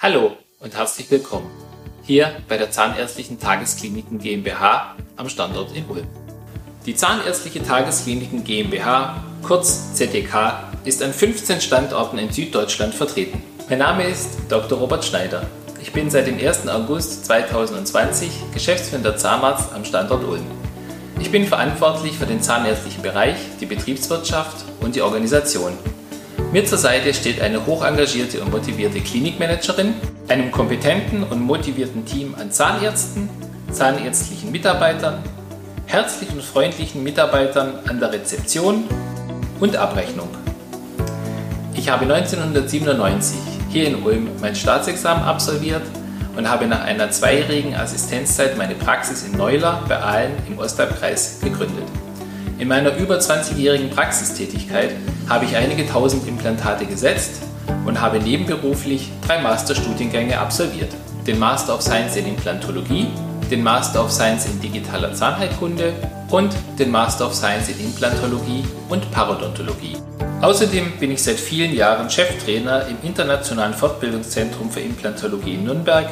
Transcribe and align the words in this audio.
Hallo 0.00 0.36
und 0.60 0.76
herzlich 0.76 1.10
willkommen 1.10 1.50
hier 2.04 2.30
bei 2.48 2.56
der 2.56 2.70
Zahnärztlichen 2.70 3.40
Tageskliniken 3.40 4.20
GmbH 4.20 4.94
am 5.16 5.28
Standort 5.28 5.74
in 5.74 5.86
Ulm. 5.86 6.06
Die 6.86 6.94
Zahnärztliche 6.94 7.64
Tageskliniken 7.64 8.44
GmbH, 8.44 9.20
kurz 9.42 9.94
ZDK, 9.94 10.70
ist 10.84 11.02
an 11.02 11.12
15 11.12 11.60
Standorten 11.60 12.16
in 12.18 12.30
Süddeutschland 12.30 12.94
vertreten. 12.94 13.42
Mein 13.68 13.80
Name 13.80 14.04
ist 14.04 14.38
Dr. 14.48 14.78
Robert 14.78 15.04
Schneider. 15.04 15.44
Ich 15.82 15.92
bin 15.92 16.10
seit 16.10 16.28
dem 16.28 16.38
1. 16.38 16.68
August 16.68 17.26
2020 17.26 18.30
geschäftsführender 18.54 19.16
Zahnarzt 19.16 19.72
am 19.72 19.84
Standort 19.84 20.22
Ulm. 20.22 20.46
Ich 21.18 21.32
bin 21.32 21.44
verantwortlich 21.44 22.16
für 22.16 22.26
den 22.26 22.40
zahnärztlichen 22.40 23.02
Bereich, 23.02 23.36
die 23.60 23.66
Betriebswirtschaft 23.66 24.64
und 24.80 24.94
die 24.94 25.02
Organisation 25.02 25.72
mir 26.52 26.64
zur 26.64 26.78
Seite 26.78 27.12
steht 27.12 27.40
eine 27.40 27.66
hochengagierte 27.66 28.40
und 28.40 28.50
motivierte 28.50 29.00
Klinikmanagerin, 29.00 29.94
einem 30.28 30.50
kompetenten 30.50 31.22
und 31.22 31.42
motivierten 31.42 32.06
Team 32.06 32.34
an 32.38 32.50
Zahnärzten, 32.50 33.28
zahnärztlichen 33.70 34.50
Mitarbeitern, 34.50 35.22
herzlichen 35.86 36.36
und 36.36 36.44
freundlichen 36.44 37.02
Mitarbeitern 37.02 37.74
an 37.86 38.00
der 38.00 38.12
Rezeption 38.12 38.84
und 39.60 39.76
Abrechnung. 39.76 40.28
Ich 41.74 41.90
habe 41.90 42.04
1997 42.04 43.36
hier 43.68 43.86
in 43.86 44.02
Ulm 44.02 44.28
mein 44.40 44.56
Staatsexamen 44.56 45.24
absolviert 45.24 45.82
und 46.36 46.48
habe 46.48 46.66
nach 46.66 46.84
einer 46.84 47.10
zweijährigen 47.10 47.74
Assistenzzeit 47.74 48.56
meine 48.56 48.74
Praxis 48.74 49.24
in 49.24 49.36
Neuler 49.36 49.82
bei 49.86 49.98
Aalen 49.98 50.32
im 50.48 50.58
Ostalbkreis 50.58 51.40
gegründet. 51.42 51.84
In 52.58 52.68
meiner 52.68 52.96
über 52.96 53.18
20-jährigen 53.18 53.90
Praxistätigkeit 53.90 54.92
habe 55.28 55.44
ich 55.44 55.56
einige 55.56 55.86
tausend 55.86 56.26
Implantate 56.26 56.86
gesetzt 56.86 57.42
und 57.84 58.00
habe 58.00 58.18
nebenberuflich 58.18 59.10
drei 59.26 59.40
Masterstudiengänge 59.40 60.38
absolviert. 60.38 60.90
Den 61.26 61.38
Master 61.38 61.74
of 61.74 61.82
Science 61.82 62.16
in 62.16 62.26
Implantologie, 62.26 63.08
den 63.50 63.62
Master 63.62 64.04
of 64.04 64.10
Science 64.10 64.46
in 64.46 64.60
digitaler 64.60 65.12
Zahnheilkunde 65.12 65.92
und 66.30 66.54
den 66.78 66.90
Master 66.90 67.26
of 67.26 67.34
Science 67.34 67.68
in 67.68 67.78
Implantologie 67.80 68.64
und 68.88 69.10
Parodontologie. 69.10 69.96
Außerdem 70.40 70.92
bin 71.00 71.10
ich 71.10 71.22
seit 71.22 71.38
vielen 71.38 71.74
Jahren 71.74 72.08
Cheftrainer 72.08 72.86
im 72.86 72.96
Internationalen 73.02 73.74
Fortbildungszentrum 73.74 74.70
für 74.70 74.80
Implantologie 74.80 75.54
in 75.54 75.64
Nürnberg, 75.64 76.08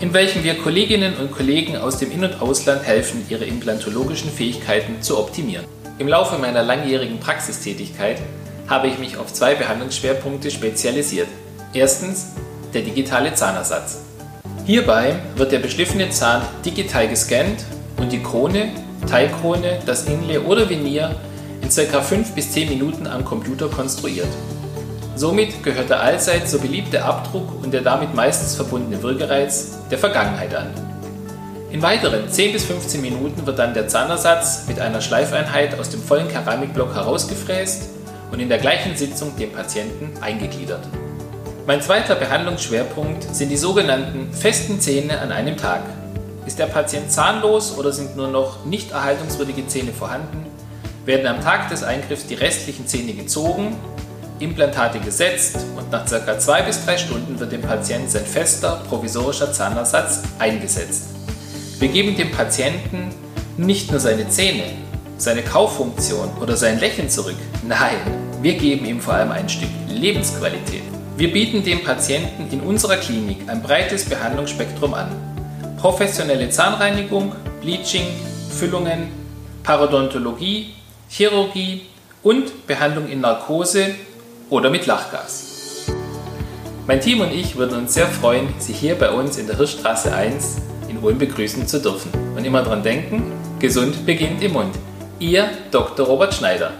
in 0.00 0.12
welchem 0.12 0.42
wir 0.42 0.58
Kolleginnen 0.58 1.14
und 1.16 1.30
Kollegen 1.30 1.76
aus 1.76 1.98
dem 1.98 2.10
In- 2.10 2.24
und 2.24 2.40
Ausland 2.40 2.82
helfen, 2.84 3.24
ihre 3.28 3.44
implantologischen 3.44 4.30
Fähigkeiten 4.30 5.02
zu 5.02 5.18
optimieren. 5.18 5.66
Im 5.98 6.08
Laufe 6.08 6.38
meiner 6.38 6.62
langjährigen 6.62 7.20
Praxistätigkeit 7.20 8.18
habe 8.68 8.88
ich 8.88 8.98
mich 8.98 9.16
auf 9.16 9.32
zwei 9.32 9.54
Behandlungsschwerpunkte 9.54 10.50
spezialisiert. 10.50 11.28
Erstens 11.72 12.32
der 12.74 12.82
digitale 12.82 13.34
Zahnersatz. 13.34 13.98
Hierbei 14.64 15.16
wird 15.36 15.52
der 15.52 15.60
beschliffene 15.60 16.10
Zahn 16.10 16.42
digital 16.64 17.08
gescannt 17.08 17.64
und 17.98 18.10
die 18.10 18.22
Krone, 18.22 18.70
Teilkrone, 19.08 19.78
das 19.86 20.04
Inlay 20.04 20.38
oder 20.38 20.68
Venier 20.68 21.14
in 21.62 21.68
ca. 21.68 22.00
5 22.00 22.32
bis 22.32 22.52
10 22.52 22.68
Minuten 22.68 23.06
am 23.06 23.24
Computer 23.24 23.68
konstruiert. 23.68 24.28
Somit 25.14 25.62
gehört 25.62 25.88
der 25.88 26.00
allseits 26.00 26.50
so 26.50 26.58
beliebte 26.58 27.04
Abdruck 27.04 27.62
und 27.62 27.72
der 27.72 27.80
damit 27.80 28.14
meistens 28.14 28.54
verbundene 28.54 29.02
Würgereiz 29.02 29.78
der 29.90 29.98
Vergangenheit 29.98 30.54
an. 30.54 30.66
In 31.70 31.80
weiteren 31.82 32.28
10 32.28 32.52
bis 32.52 32.64
15 32.64 33.00
Minuten 33.00 33.46
wird 33.46 33.58
dann 33.58 33.74
der 33.74 33.88
Zahnersatz 33.88 34.64
mit 34.68 34.80
einer 34.80 35.00
Schleifeinheit 35.00 35.78
aus 35.78 35.90
dem 35.90 36.02
vollen 36.02 36.28
Keramikblock 36.28 36.94
herausgefräst 36.94 37.95
und 38.36 38.42
in 38.42 38.50
der 38.50 38.58
gleichen 38.58 38.94
Sitzung 38.94 39.34
dem 39.38 39.50
Patienten 39.50 40.12
eingegliedert. 40.20 40.86
Mein 41.66 41.80
zweiter 41.80 42.16
Behandlungsschwerpunkt 42.16 43.34
sind 43.34 43.48
die 43.48 43.56
sogenannten 43.56 44.30
festen 44.30 44.78
Zähne 44.78 45.18
an 45.20 45.32
einem 45.32 45.56
Tag. 45.56 45.80
Ist 46.44 46.58
der 46.58 46.66
Patient 46.66 47.10
zahnlos 47.10 47.78
oder 47.78 47.92
sind 47.92 48.14
nur 48.14 48.28
noch 48.28 48.66
nicht 48.66 48.90
erhaltungswürdige 48.90 49.66
Zähne 49.68 49.90
vorhanden, 49.90 50.44
werden 51.06 51.26
am 51.26 51.40
Tag 51.40 51.70
des 51.70 51.82
Eingriffs 51.82 52.26
die 52.26 52.34
restlichen 52.34 52.86
Zähne 52.86 53.14
gezogen, 53.14 53.74
Implantate 54.38 54.98
gesetzt 54.98 55.56
und 55.74 55.90
nach 55.90 56.04
ca. 56.04 56.38
2 56.38 56.62
bis 56.62 56.84
3 56.84 56.98
Stunden 56.98 57.40
wird 57.40 57.52
dem 57.52 57.62
Patienten 57.62 58.10
sein 58.10 58.26
fester 58.26 58.82
provisorischer 58.86 59.50
Zahnersatz 59.50 60.24
eingesetzt. 60.38 61.04
Wir 61.78 61.88
geben 61.88 62.14
dem 62.18 62.32
Patienten 62.32 63.08
nicht 63.56 63.90
nur 63.90 63.98
seine 63.98 64.28
Zähne, 64.28 64.64
seine 65.16 65.40
Kauffunktion 65.40 66.28
oder 66.38 66.54
sein 66.58 66.78
Lächeln 66.78 67.08
zurück. 67.08 67.36
Nein, 67.66 68.25
wir 68.42 68.54
geben 68.54 68.84
ihm 68.84 69.00
vor 69.00 69.14
allem 69.14 69.32
ein 69.32 69.48
Stück 69.48 69.70
Lebensqualität. 69.88 70.82
Wir 71.16 71.32
bieten 71.32 71.64
dem 71.64 71.82
Patienten 71.82 72.48
in 72.52 72.60
unserer 72.60 72.96
Klinik 72.96 73.48
ein 73.48 73.62
breites 73.62 74.04
Behandlungsspektrum 74.04 74.92
an. 74.92 75.08
Professionelle 75.78 76.50
Zahnreinigung, 76.50 77.34
Bleaching, 77.62 78.06
Füllungen, 78.50 79.08
Parodontologie, 79.62 80.74
Chirurgie 81.08 81.86
und 82.22 82.66
Behandlung 82.66 83.08
in 83.08 83.20
Narkose 83.20 83.94
oder 84.50 84.68
mit 84.68 84.86
Lachgas. 84.86 85.86
Mein 86.86 87.00
Team 87.00 87.20
und 87.20 87.32
ich 87.32 87.56
würden 87.56 87.78
uns 87.78 87.94
sehr 87.94 88.06
freuen, 88.06 88.48
Sie 88.58 88.72
hier 88.72 88.96
bei 88.96 89.10
uns 89.10 89.38
in 89.38 89.46
der 89.46 89.56
Hirschstraße 89.56 90.14
1 90.14 90.58
in 90.88 90.98
Ulm 90.98 91.18
begrüßen 91.18 91.66
zu 91.66 91.80
dürfen. 91.80 92.10
Und 92.36 92.44
immer 92.44 92.62
dran 92.62 92.82
denken, 92.82 93.32
gesund 93.58 94.04
beginnt 94.06 94.42
im 94.42 94.52
Mund. 94.52 94.74
Ihr 95.18 95.48
Dr. 95.70 96.06
Robert 96.06 96.34
Schneider. 96.34 96.72